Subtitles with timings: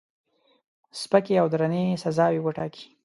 [1.01, 2.85] سپکې او درنې سزاوي وټاکي.